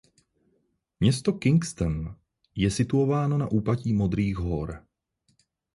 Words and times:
Město 0.99 1.33
Kingston 1.33 2.15
je 2.55 2.71
situováno 2.71 3.37
na 3.37 3.47
úpatí 3.51 3.93
Modrých 3.93 4.37
hor. 4.37 4.85